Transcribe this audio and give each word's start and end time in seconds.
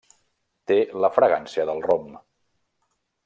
Té 0.71 0.77
la 1.03 1.11
fragància 1.17 1.67
del 1.71 1.83
rom. 1.91 2.09